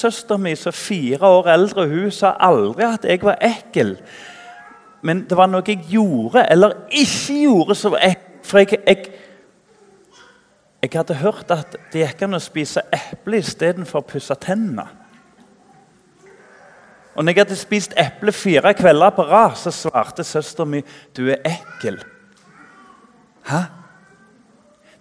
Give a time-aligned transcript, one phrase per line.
[0.00, 3.96] Storesøstera mi, som fire år eldre, hun sa aldri at jeg var ekkel.
[5.02, 8.26] Men det var noe jeg gjorde eller ikke gjorde som var ekkelt.
[8.42, 9.10] For jeg, jeg,
[10.82, 14.86] jeg hadde hørt at det gikk an å spise eple istedenfor å pusse tennene.
[17.14, 20.80] Og når jeg hadde spist eple fire kvelder på rad, så svarte søsteren mi
[21.16, 22.00] du er ekkel.
[23.50, 23.60] Hæ?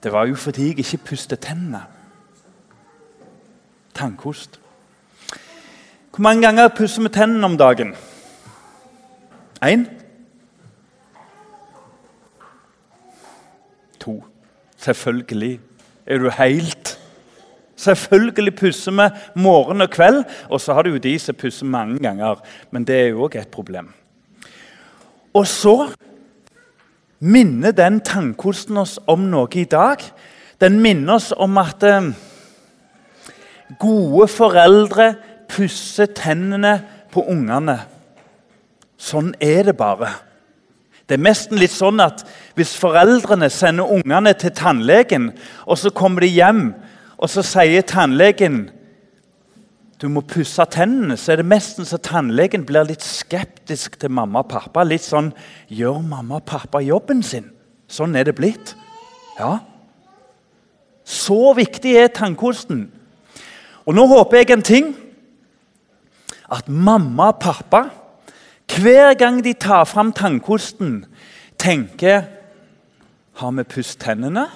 [0.04, 1.86] Det var jo fordi jeg ikke pustet tennene.
[3.96, 4.60] Tannkost.
[6.20, 7.94] Hvor mange ganger pusser vi tennene om dagen?
[9.64, 9.86] Én?
[14.00, 14.24] To.
[14.78, 15.60] Selvfølgelig.
[16.06, 17.00] Er du helt
[17.76, 19.08] Selvfølgelig pusser vi
[19.42, 20.26] morgen og kveld.
[20.50, 22.36] Og så har du jo de som pusser mange ganger.
[22.72, 23.94] Men det er jo òg et problem.
[25.34, 25.88] Og så
[27.20, 30.04] minner den tannkosten oss om noe i dag.
[30.60, 32.12] Den minner oss om at eh,
[33.80, 35.14] gode foreldre
[35.50, 36.80] pusser tennene
[37.14, 37.80] på ungene.
[39.00, 40.12] Sånn er det bare.
[41.10, 42.22] Det er nesten litt sånn at
[42.54, 45.32] Hvis foreldrene sender ungene til tannlegen,
[45.66, 46.74] og så kommer de hjem,
[47.18, 48.68] og så sier tannlegen
[50.00, 54.46] du må pusse tennene, så er det nesten så tannlegen blir litt skeptisk til mamma
[54.46, 54.86] og pappa.
[54.88, 55.34] Litt sånn
[55.68, 57.50] Gjør mamma og pappa jobben sin?
[57.92, 58.78] Sånn er det blitt.
[59.36, 59.58] Ja.
[61.04, 62.86] Så viktig er tannkosten.
[63.84, 64.90] Og nå håper jeg en ting.
[66.52, 67.84] At mamma og pappa
[68.80, 71.06] hver gang de tar fram tannkosten,
[71.58, 72.24] tenker
[73.40, 74.48] Har vi pusset tennene?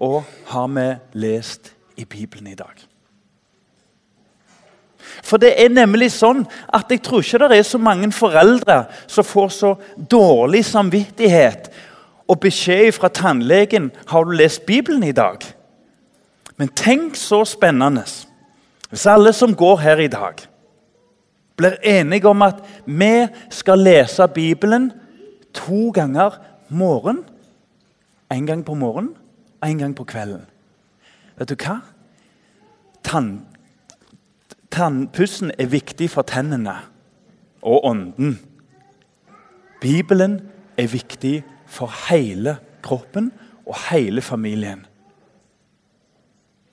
[0.00, 2.74] Og har vi lest i Bibelen i dag?
[5.22, 6.42] For det er nemlig sånn
[6.74, 9.74] at jeg tror ikke det er så mange foreldre som får så
[10.10, 11.70] dårlig samvittighet
[12.28, 15.54] og beskjed fra tannlegen 'Har du lest Bibelen i dag?'
[16.56, 18.04] Men tenk så spennende
[18.90, 20.34] hvis alle som går her i dag,
[21.56, 24.92] blir enige om at vi skal lese Bibelen
[25.54, 26.38] to ganger
[26.68, 27.24] morgen.
[28.32, 29.14] En gang på morgenen
[29.60, 30.46] og en gang på kvelden.
[31.38, 31.78] Vet du hva?
[33.04, 33.44] Tann,
[34.70, 36.76] tannpussen er viktig for tennene
[37.62, 38.38] og ånden.
[39.80, 40.40] Bibelen
[40.78, 43.32] er viktig for hele kroppen
[43.66, 44.86] og hele familien.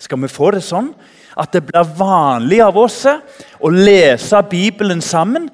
[0.02, 0.90] Skal vi få det sånn
[1.38, 5.46] at det blir vanlig av oss å lese Bibelen sammen?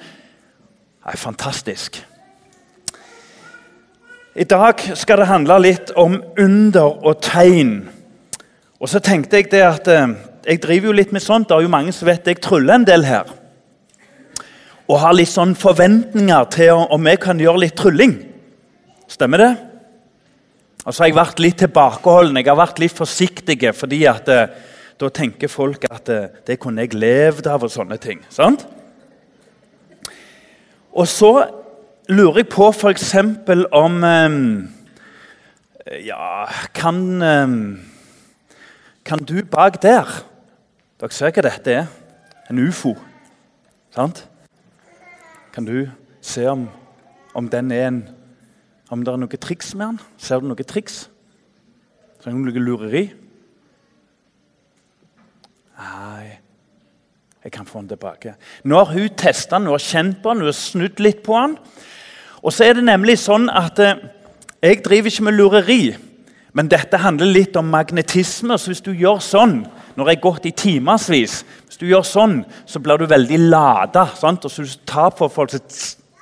[1.03, 1.99] Det er fantastisk.
[4.37, 7.75] I dag skal det handle litt om under og tegn.
[8.79, 10.15] Og så tenkte Jeg det at eh,
[10.45, 11.49] jeg driver jo litt med sånt.
[11.49, 13.31] Det er jo mange som vet jeg tryller en del her.
[14.87, 18.13] Og har litt sånn forventninger til om jeg kan gjøre litt trylling.
[19.11, 19.51] Stemmer det?
[20.87, 23.59] Og så har jeg vært litt tilbakeholden, jeg har vært litt forsiktig.
[23.75, 24.47] fordi at eh,
[24.97, 28.21] da tenker folk at eh, det kunne jeg levd av og sånne ting.
[28.29, 28.63] sant?
[30.95, 31.33] Og så
[32.07, 33.13] lurer jeg på f.eks.
[33.71, 34.69] om um,
[36.03, 36.97] Ja, kan
[39.05, 40.07] Kan du bak der
[40.99, 41.87] Dere ser hva dette er?
[42.49, 42.95] En ufo.
[43.93, 44.27] Sant?
[45.53, 45.89] Kan du
[46.21, 46.69] se om,
[47.35, 48.16] om den er en
[48.89, 50.01] Om det er noe triks med han?
[50.21, 51.07] Ser du noe triks?
[52.23, 53.05] Ser du noe lureri?
[55.77, 56.37] Nei,
[57.43, 58.33] jeg kan få han tilbake.
[58.65, 61.35] Nå har hun testa han, hun har kjent på han, hun har snudd litt på
[61.37, 61.57] han.
[62.41, 63.99] Og så er det nemlig sånn at eh,
[64.63, 65.81] jeg driver ikke med lureri.
[66.57, 68.57] Men dette handler litt om magnetisme.
[68.57, 69.59] så Hvis du gjør sånn
[69.97, 74.07] når jeg har gått i timevis, hvis du gjør sånn, så blir du veldig lada.
[74.13, 75.61] Og så du tar på folk, så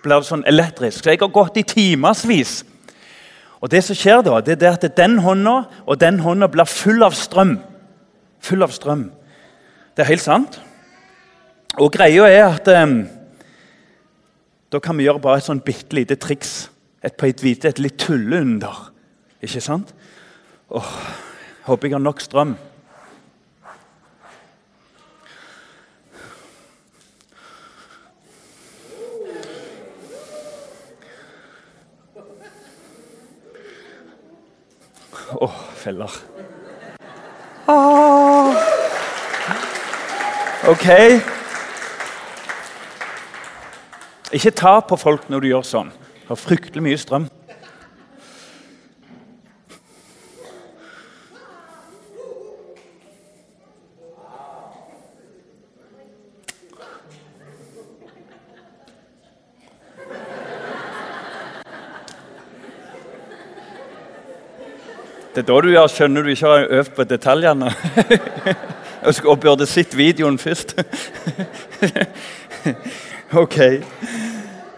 [0.05, 1.01] blir det sånn elektrisk.
[1.01, 2.59] Så jeg har gått i timevis.
[3.61, 5.55] Og det som skjer da, det er at den hånda
[5.85, 7.57] og den hånda blir full av strøm.
[8.45, 9.07] Full av strøm.
[9.95, 10.59] Det er helt sant.
[11.81, 12.99] Og greia er at um,
[14.71, 16.69] da kan vi gjøre bare et sånn bitte lite triks.
[17.05, 18.91] Et, på et et litt tulleunder.
[19.41, 19.91] Ikke sant?
[20.69, 20.93] Åh,
[21.67, 22.55] håper jeg har nok strøm.
[35.41, 36.11] Åh, feller.
[37.67, 38.55] Ah.
[40.67, 40.87] Ok?
[44.31, 45.91] Ikke ta på folk når du gjør sånn.
[45.91, 47.27] Det har fryktelig mye strøm.
[65.35, 67.71] Det er da du gjør, skjønner du ikke har øvd på detaljene.
[69.31, 70.71] Og burde sett videoen først.
[73.43, 73.57] ok.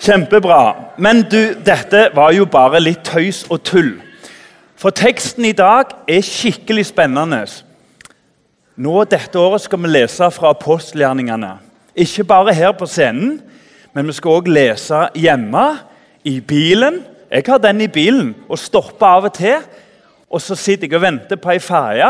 [0.01, 0.61] Kjempebra.
[0.97, 3.93] Men du, dette var jo bare litt tøys og tull.
[4.81, 7.45] For teksten i dag er skikkelig spennende.
[8.81, 11.53] Nå Dette året skal vi lese fra apostelgjerningene.
[11.93, 13.43] Ikke bare her på scenen,
[13.93, 15.69] men vi skal òg lese hjemme,
[16.25, 17.03] i bilen.
[17.29, 19.61] Jeg har den i bilen og stopper av og til.
[20.31, 22.09] Og så sitter jeg og venter på ei ferje.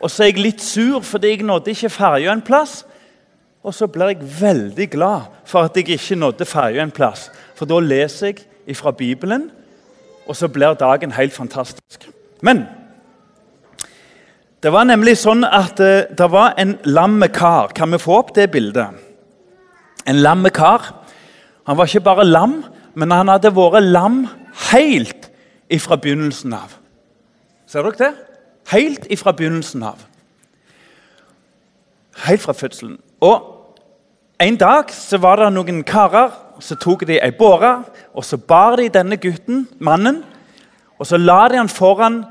[0.00, 2.80] Og så er jeg litt sur fordi jeg nådde ikke ferja en plass.
[3.62, 7.28] Og så blir jeg veldig glad for at jeg ikke nådde ferja en plass.
[7.54, 8.32] For da leser
[8.66, 9.50] jeg fra Bibelen,
[10.26, 12.08] og så blir dagen helt fantastisk.
[12.40, 12.64] Men
[14.62, 17.72] det var nemlig sånn at uh, det var en lam kar.
[17.76, 18.96] Kan vi få opp det bildet?
[20.08, 20.92] En lam kar.
[21.68, 22.62] Han var ikke bare lam,
[22.94, 24.22] men han hadde vært lam
[24.70, 25.28] helt
[25.70, 26.79] ifra begynnelsen av.
[27.70, 28.10] Ser dere det?
[28.72, 30.02] Helt ifra begynnelsen av.
[32.26, 32.98] Helt fra fødselen.
[33.20, 33.56] Og
[34.40, 36.30] En dag så var det noen karer
[36.64, 37.82] så tok de ei båre
[38.16, 40.22] og så bar de denne gutten, mannen,
[41.00, 42.22] og så la de han foran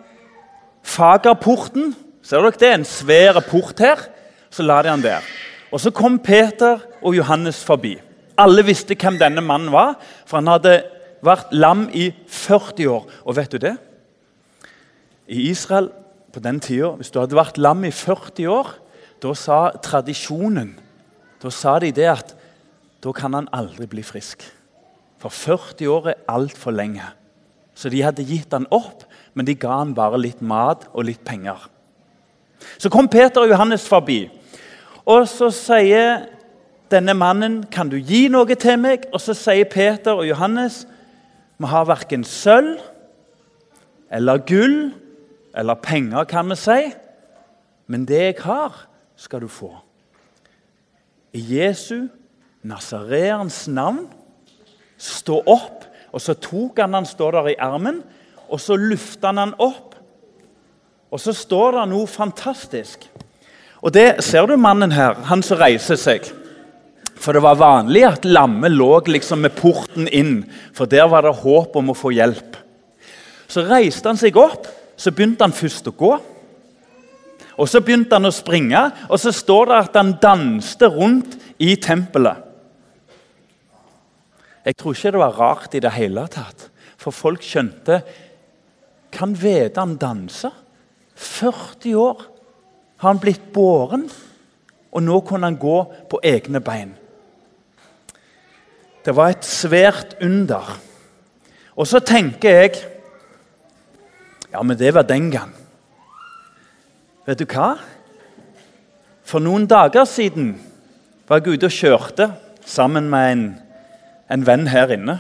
[0.86, 1.96] fagerporten.
[2.22, 2.72] Ser dere det?
[2.74, 4.02] En svær port her.
[4.50, 5.26] Så la de han der.
[5.72, 8.00] Og Så kom Peter og Johannes forbi.
[8.38, 10.84] Alle visste hvem denne mannen var, for han hadde
[11.22, 13.06] vært lam i 40 år.
[13.26, 13.76] Og vet du det?
[15.30, 15.92] I Israel
[16.34, 18.74] på den tida, hvis du hadde vært lam i 40 år,
[19.22, 20.74] da sa tradisjonen
[21.40, 22.34] da sa de det at
[23.00, 24.44] da kan han aldri bli frisk.
[25.20, 27.06] For 40 år er altfor lenge.
[27.76, 31.24] Så de hadde gitt han opp, men de ga han bare litt mat og litt
[31.24, 31.62] penger.
[32.76, 34.26] Så kom Peter og Johannes forbi,
[35.08, 36.28] og så sier
[36.92, 40.88] denne mannen, 'Kan du gi noe til meg?' Og så sier Peter og Johannes,
[41.58, 42.80] 'Vi har verken sølv
[44.12, 44.94] eller gull
[45.60, 46.80] eller penger, kan vi si,
[47.88, 48.86] men det jeg har,
[49.20, 49.76] skal du få.'
[51.34, 52.08] I Jesu,
[52.64, 54.08] Nazareans navn,
[54.98, 55.86] stå opp.
[56.10, 58.02] Og så tok han han står der i armen,
[58.50, 59.94] og så lufta han han opp.
[61.14, 63.06] Og så står det noe fantastisk.
[63.82, 66.26] Og det ser du mannen her, han som reiser seg.
[67.20, 71.38] For det var vanlig at lamme lå liksom med porten inn, for der var det
[71.44, 72.58] håp om å få hjelp.
[73.50, 74.68] Så reiste han seg opp,
[75.00, 76.12] så begynte han først å gå.
[77.60, 78.80] Og Så begynte han å springe,
[79.10, 82.46] og så står det at han danste rundt i tempelet.
[84.64, 86.70] Jeg tror ikke det var rart i det hele tatt,
[87.00, 88.02] for folk skjønte
[89.12, 90.52] Kan vite han danse?
[91.16, 92.20] 40 år
[93.02, 94.04] har han blitt båren,
[94.92, 95.78] og nå kunne han gå
[96.12, 96.94] på egne bein.
[99.04, 100.78] Det var et svært under.
[101.76, 102.78] Og så tenker jeg
[104.52, 105.54] Ja, men det var den gang.
[107.28, 107.76] Vet du hva?
[109.30, 110.56] For noen dager siden
[111.30, 112.30] var jeg ute og kjørte
[112.66, 113.44] sammen med en,
[114.34, 115.20] en venn her inne.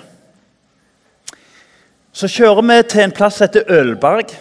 [2.13, 4.33] Så kjører vi til en plass som heter Ølberg.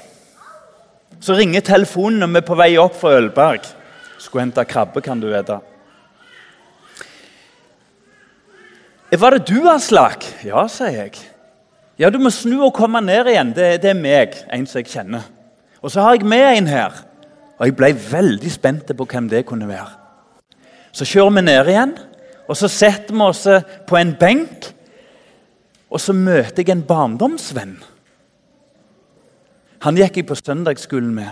[1.21, 3.67] Så ringer telefonen når vi er på vei opp fra Ølberg.
[4.19, 5.61] Skulle hente krabbe, kan du vite.
[9.09, 10.25] Var det du, Aslak?
[10.45, 11.21] Ja, sier jeg.
[11.99, 13.53] Ja, Du må snu og komme ned igjen.
[13.57, 15.27] Det, det er meg, en som jeg kjenner.
[15.83, 17.03] Og så har jeg med en her.
[17.59, 19.91] Og Jeg ble veldig spent på hvem det kunne være.
[20.93, 21.95] Så kjører vi ned igjen,
[22.49, 23.45] og så setter vi oss
[23.87, 24.71] på en benk.
[25.91, 27.77] Og så møter jeg en barndomsvenn.
[29.83, 31.31] Han gikk jeg på søndagsskolen med.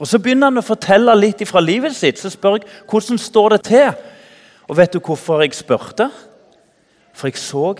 [0.00, 2.18] Og Så begynner han å fortelle litt fra livet sitt.
[2.18, 3.90] Så spør jeg hvordan står det til.
[4.68, 6.08] Og vet du hvorfor jeg spurte?
[7.12, 7.74] For jeg så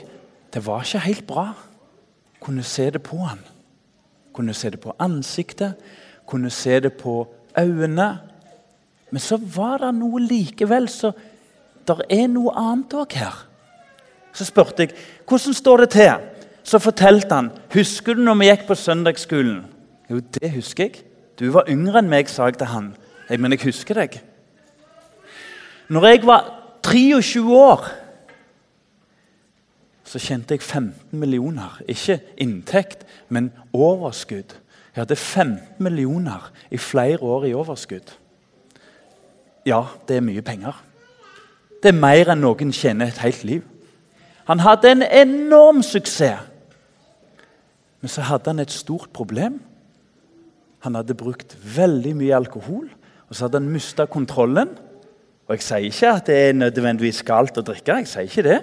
[0.54, 1.48] det var ikke helt bra.
[2.40, 3.38] Kunne se det på han.
[4.32, 5.74] Kunne se det på ansiktet,
[6.26, 7.28] kunne se det på
[7.58, 8.18] øynene.
[9.10, 10.88] Men så var det noe likevel.
[10.88, 11.12] Så
[11.88, 13.46] det er noe annet òg her.
[14.32, 14.94] Så spurte jeg
[15.28, 16.12] hvordan står det til.
[16.62, 19.64] Så fortalte han husker du når vi gikk på søndagsskolen.
[20.10, 21.02] Jo, det husker jeg.
[21.38, 22.92] Du var yngre enn meg, sa jeg til han.
[23.30, 24.20] Men jeg husker deg.
[25.88, 26.46] Når jeg var
[26.86, 27.86] 23 år
[30.10, 31.76] så kjente jeg 15 millioner.
[31.86, 34.56] Ikke inntekt, men overskudd.
[34.90, 38.10] Jeg hadde 15 millioner i flere år i overskudd.
[39.66, 40.80] Ja, det er mye penger.
[41.82, 43.62] Det er mer enn noen tjener et helt liv.
[44.50, 46.48] Han hadde en enorm suksess.
[48.00, 49.60] Men så hadde han et stort problem.
[50.80, 52.88] Han hadde brukt veldig mye alkohol,
[53.28, 54.72] og så hadde han mista kontrollen.
[55.46, 58.00] Og Jeg sier ikke at det er nødvendigvis galt å drikke.
[58.00, 58.60] jeg sier ikke det.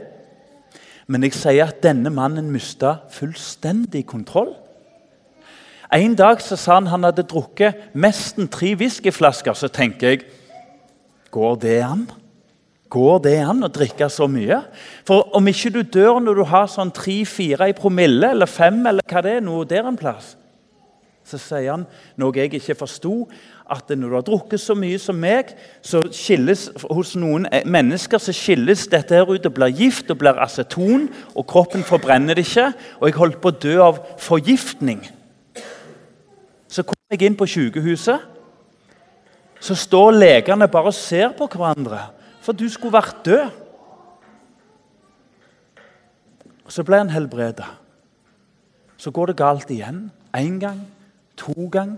[1.08, 4.54] Men jeg sier at denne mannen mista fullstendig kontroll.
[5.94, 9.56] En dag så sa han han hadde drukket nesten tre whiskyflasker.
[9.56, 10.26] Så tenker jeg
[11.32, 12.06] Går det an?
[12.90, 14.62] Går det an å drikke så mye?
[15.08, 19.04] For om ikke du dør når du har sånn tre-fire i promille, eller fem, eller
[19.04, 20.36] hva det er, noe der en plass,
[21.28, 21.84] så sier han
[22.20, 23.26] noe jeg ikke forsto,
[23.68, 25.52] at når du har drukket så mye som meg,
[25.84, 30.40] så skilles hos noen mennesker så skilles dette her ut og blir gift og blir
[30.40, 32.70] aceton, og kroppen forbrenner det ikke.
[33.02, 35.04] Og jeg holdt på å dø av forgiftning.
[36.72, 38.24] Så kom jeg inn på sykehuset.
[39.60, 42.06] Så står legene bare og ser på hverandre,
[42.46, 43.48] for du skulle vært død.
[46.68, 47.66] Og Så ble han helbreda.
[48.98, 50.10] Så går det galt igjen.
[50.36, 50.82] Én gang,
[51.38, 51.98] to ganger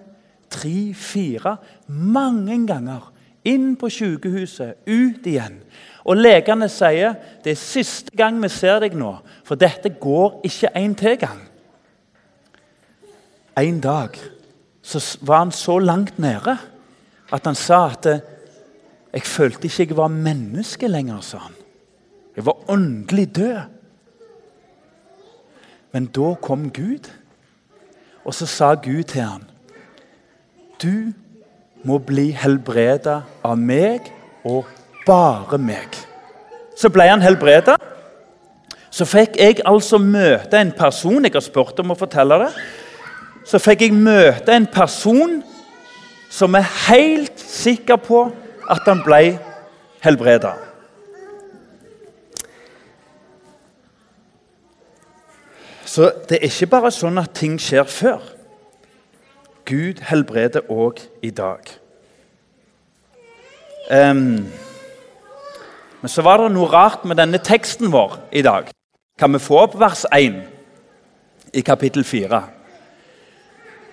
[0.50, 3.12] tre, fire, mange ganger.
[3.48, 5.62] Inn på sykehuset, ut igjen.
[6.10, 9.13] Og legene sier det er siste gang vi ser deg nå,
[9.48, 11.39] for dette går ikke en til gang.
[13.60, 14.15] En dag
[14.81, 16.55] så var han så langt nede
[17.29, 18.08] at han sa at
[19.10, 21.22] jeg følte ikke jeg var menneske lenger.
[21.22, 21.55] sa han.
[22.36, 23.60] Jeg var åndelig død.
[25.91, 27.10] Men da kom Gud,
[28.25, 29.45] og så sa Gud til ham
[30.79, 31.11] du
[31.83, 34.07] må bli helbreda av meg
[34.47, 34.67] og
[35.07, 35.95] bare meg.
[36.79, 37.75] Så ble han helbreda.
[38.89, 42.49] Så fikk jeg altså møte en person Jeg har spurt om å fortelle det.
[43.45, 45.41] Så fikk jeg møte en person
[46.31, 48.23] som er helt sikker på
[48.69, 49.38] at han ble
[50.03, 50.53] helbreda.
[55.89, 58.22] Så det er ikke bare sånn at ting skjer før.
[59.65, 61.65] Gud helbreder òg i dag.
[63.89, 64.46] Um,
[66.01, 68.69] men så var det noe rart med denne teksten vår i dag.
[69.19, 70.38] Kan vi få opp vers 1
[71.58, 72.43] i kapittel 4?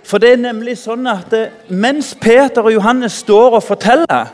[0.07, 4.29] For det er nemlig sånn at eh, mens Peter og Johannes står og forteller,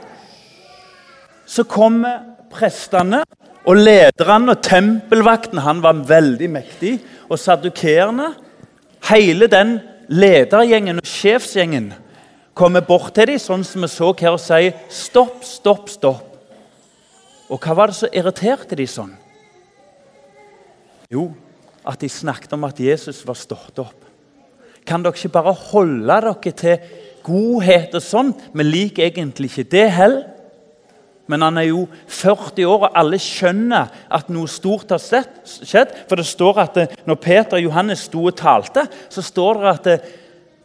[1.47, 3.23] så kommer prestene
[3.62, 6.97] og lederne og tempelvakten Han var veldig mektig.
[7.29, 8.33] Og sadukerende.
[9.11, 11.93] Hele den ledergjengen og sjefsgjengen
[12.55, 16.29] kommer bort til dem, sånn som vi så her, og sier 'stopp, stopp, stopp'.
[17.50, 19.12] Og hva var det som irriterte dem sånn?
[21.12, 21.33] Jo,
[21.85, 24.05] at de snakket om at Jesus var stått opp.
[24.87, 26.79] Kan dere ikke bare holde dere til
[27.23, 28.33] godhet og sånn?
[28.55, 30.25] Vi liker egentlig ikke det heller.
[31.31, 35.95] Men han er jo 40 år, og alle skjønner at noe stort har skjedd.
[36.09, 40.11] For det står at når Peter og Johannes sto og talte, så står det at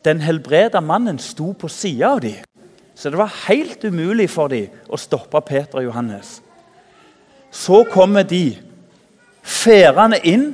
[0.07, 2.41] den helbreda mannen sto på sida av dem.
[2.97, 6.39] Så det var helt umulig for dem å stoppe Peter og Johannes.
[7.53, 8.57] Så kommer de
[9.45, 10.49] færende inn.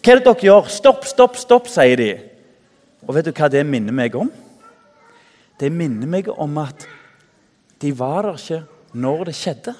[0.00, 0.70] Hva er det dere gjør?
[0.72, 2.12] Stopp, stopp, stopp, sier de.
[3.04, 4.30] Og vet du hva det minner meg om?
[5.60, 6.86] Det minner meg om at
[7.84, 8.62] de var der ikke
[8.94, 9.74] når det skjedde.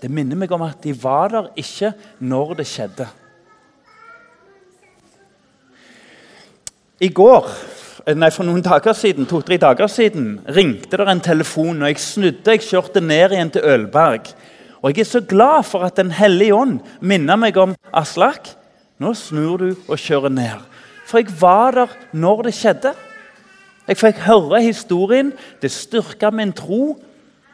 [0.00, 3.06] Det minner meg om at de var der ikke når det skjedde.
[7.00, 7.48] I går,
[8.16, 12.54] nei, For noen dager siden, to-tre dager siden ringte det en telefon, og jeg snudde
[12.54, 14.30] jeg kjørte ned igjen til Ølberg.
[14.82, 18.54] Og Jeg er så glad for at Den hellige ånd minner meg om Aslak.
[18.98, 20.60] Nå snur du og kjører ned.
[21.06, 22.94] For jeg var der når det skjedde.
[23.86, 26.96] Jeg fikk høre historien, det styrka min tro,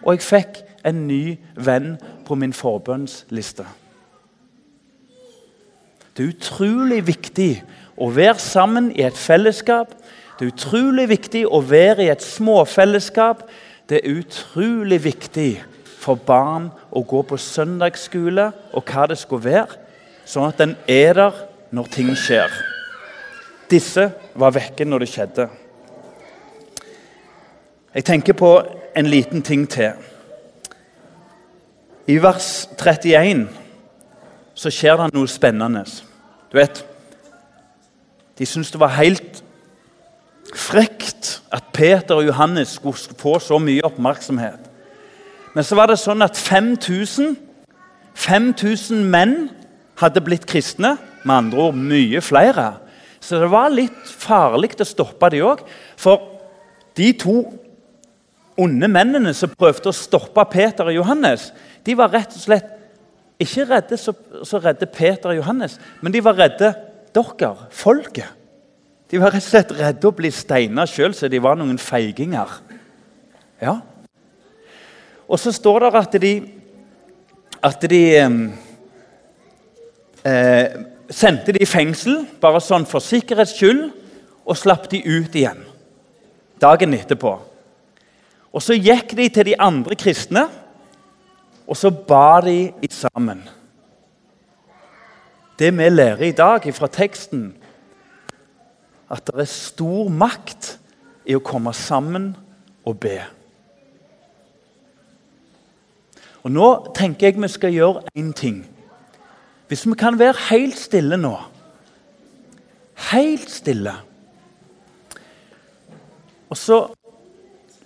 [0.02, 1.96] og jeg fikk en ny venn
[2.26, 3.66] på min forbønnsliste.
[6.16, 7.52] Det er utrolig viktig
[7.96, 9.94] å være sammen i et fellesskap.
[10.38, 13.46] Det er utrolig viktig å være i et småfellesskap.
[13.88, 15.50] Det er utrolig viktig
[16.02, 19.78] for barn å gå på søndagsskole og hva det skulle være,
[20.26, 22.52] sånn at den er der når ting skjer.
[23.70, 25.48] Disse var vekke når det skjedde.
[27.94, 28.62] Jeg tenker på
[28.96, 29.92] en liten ting til.
[32.08, 33.48] I vers 31
[34.54, 35.84] så skjer det noe spennende.
[36.52, 36.84] Du vet
[38.38, 39.42] De syntes det var helt
[40.56, 44.70] frekt at Peter og Johannes skulle få så mye oppmerksomhet.
[45.54, 47.36] Men så var det sånn at 5000
[48.16, 49.50] 5000 menn
[50.00, 50.96] hadde blitt kristne.
[51.24, 52.72] Med andre ord mye flere.
[53.20, 55.60] Så det var litt farlig å stoppe de òg.
[55.96, 56.24] For
[56.98, 57.36] de to
[58.60, 61.50] onde mennene som prøvde å stoppe Peter og Johannes,
[61.84, 62.68] de var rett og slett
[63.42, 64.12] ikke redde så,
[64.62, 66.68] redde Peter og Johannes, men de var redde
[67.12, 68.38] dere, folket.
[69.10, 72.54] De var rett og slett redde å bli steina sjøl, så de var noen feiginger.
[73.60, 73.80] Ja.
[75.26, 76.32] Og så står det at de,
[77.62, 78.02] at de
[80.22, 80.78] eh,
[81.12, 83.90] sendte de i fengsel, bare sånn for sikkerhets skyld,
[84.42, 85.62] og slapp de ut igjen
[86.62, 87.36] dagen etterpå.
[88.52, 90.48] Og Så gikk de til de andre kristne,
[91.66, 93.40] og så ba de sammen.
[95.58, 97.54] Det vi lærer i dag fra teksten,
[99.10, 100.78] at det er stor makt
[101.28, 102.32] i å komme sammen
[102.84, 103.20] og be.
[106.42, 108.64] Og Nå tenker jeg vi skal gjøre én ting.
[109.68, 111.36] Hvis vi kan være helt stille nå
[113.12, 113.92] Helt stille.
[116.50, 116.76] Og så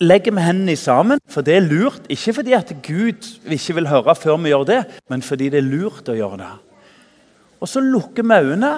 [0.00, 2.06] legger vi hendene sammen, for det er lurt.
[2.12, 5.68] Ikke fordi at Gud ikke vil høre før vi gjør det, men fordi det er
[5.68, 6.52] lurt å gjøre det.
[7.60, 8.74] Og så lukker vi øynene,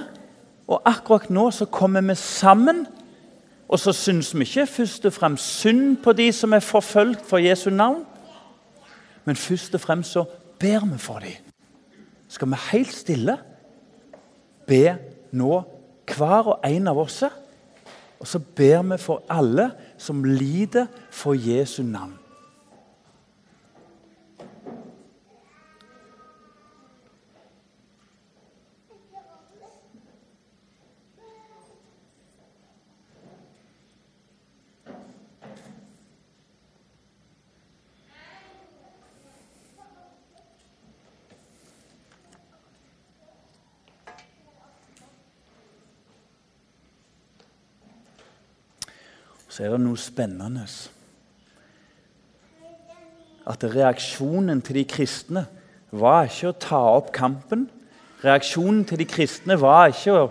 [0.69, 2.87] og akkurat nå så kommer vi sammen.
[3.69, 7.43] Og så syns vi ikke først og fremst synd på de som er forfulgt for
[7.43, 8.05] Jesu navn,
[9.25, 10.25] men først og fremst så
[10.59, 11.37] ber vi for dem.
[12.29, 13.37] Skal vi helt stille
[14.69, 14.97] be
[15.33, 15.63] nå,
[16.17, 17.23] hver og en av oss?
[18.19, 22.15] Og så ber vi for alle som lider for Jesu navn.
[49.59, 50.63] Så er det noe spennende.
[53.51, 55.43] At reaksjonen til de kristne
[55.91, 57.65] var ikke å ta opp kampen.
[58.23, 60.23] Reaksjonen til de kristne var ikke å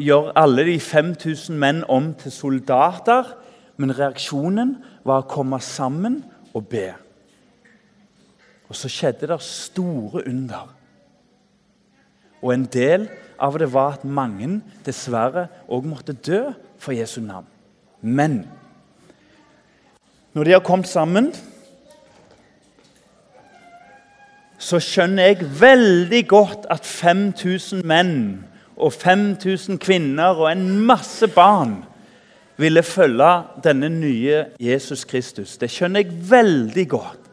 [0.00, 3.28] gjøre alle de 5000 menn om til soldater.
[3.76, 4.72] Men reaksjonen
[5.04, 6.22] var å komme sammen
[6.56, 6.88] og be.
[8.72, 10.72] Og så skjedde det store under.
[12.40, 16.46] Og en del av det var at mange dessverre òg måtte dø
[16.80, 17.59] for Jesu navn.
[18.02, 18.44] Men
[20.32, 21.32] når de har kommet sammen,
[24.60, 28.16] så skjønner jeg veldig godt at 5000 menn
[28.76, 31.80] og 5000 kvinner og en masse barn
[32.60, 33.30] ville følge
[33.64, 35.56] denne nye Jesus Kristus.
[35.56, 37.30] Det skjønner jeg veldig godt.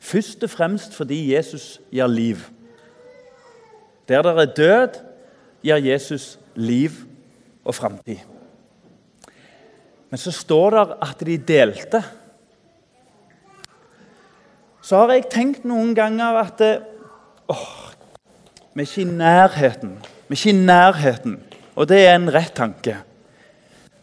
[0.00, 2.42] Først og fremst fordi Jesus gir liv.
[4.08, 5.00] Der det er død,
[5.62, 6.90] gir Jesus liv
[7.64, 8.33] og framtid.
[10.14, 11.98] Men så står det at de delte.
[14.78, 16.60] Så har jeg tenkt noen ganger at
[17.50, 17.64] åh,
[18.78, 19.96] vi er ikke i nærheten.
[20.28, 21.32] Vi er ikke i nærheten.
[21.74, 22.94] Og det er en rett tanke.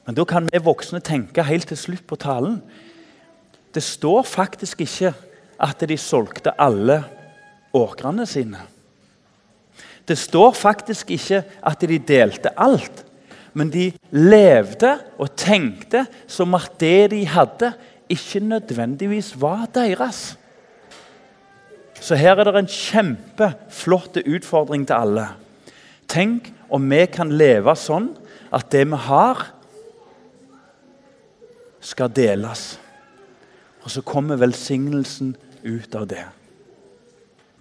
[0.03, 2.57] Men da kan vi voksne tenke helt til slutt på talen.
[3.71, 5.13] Det står faktisk ikke
[5.63, 7.05] at de solgte alle
[7.71, 8.65] åkrene sine.
[10.03, 11.39] Det står faktisk ikke
[11.71, 13.05] at de delte alt
[13.53, 17.73] men de levde og tenkte som at det de hadde,
[18.11, 20.37] ikke nødvendigvis var deres.
[22.01, 25.27] Så her er det en kjempeflott utfordring til alle.
[26.09, 28.09] Tenk om vi kan leve sånn
[28.51, 29.45] at det vi har,
[31.81, 32.75] skal deles.
[33.81, 35.33] Og så kommer velsignelsen
[35.65, 36.25] ut av det.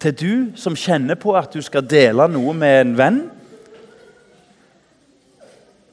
[0.00, 3.20] Til du som kjenner på at du skal dele noe med en venn,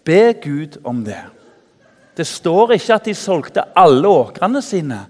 [0.08, 1.20] Be Gud om det.
[2.17, 5.02] Det står ikke at de solgte alle åkrene sine,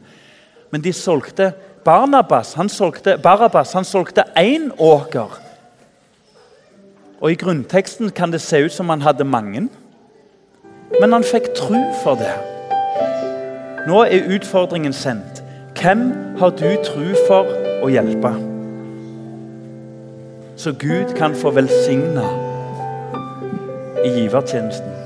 [0.73, 1.51] men de solgte
[1.85, 2.53] Barnabas.
[2.53, 5.37] Han solgte, Barabas han solgte én åker.
[7.21, 9.67] Og I grunnteksten kan det se ut som han hadde mange,
[10.99, 12.33] men han fikk tru for det.
[13.87, 15.43] Nå er utfordringen sendt.
[15.77, 16.09] Hvem
[16.41, 17.47] har du tru for
[17.85, 18.33] å hjelpe?
[20.57, 22.46] Så Gud kan få velsigne
[24.07, 24.96] i givertjenesten.